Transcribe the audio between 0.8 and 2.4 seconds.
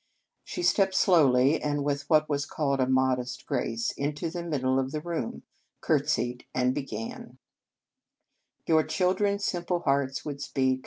slowly, and with what